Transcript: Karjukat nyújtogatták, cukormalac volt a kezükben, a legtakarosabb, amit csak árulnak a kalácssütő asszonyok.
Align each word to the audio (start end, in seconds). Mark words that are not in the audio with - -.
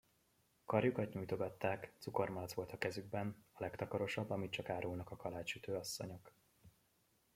Karjukat 0.65 1.13
nyújtogatták, 1.13 1.93
cukormalac 1.99 2.53
volt 2.53 2.71
a 2.71 2.77
kezükben, 2.77 3.45
a 3.53 3.61
legtakarosabb, 3.61 4.29
amit 4.29 4.51
csak 4.51 4.69
árulnak 4.69 5.11
a 5.11 5.15
kalácssütő 5.15 5.75
asszonyok. 5.75 6.31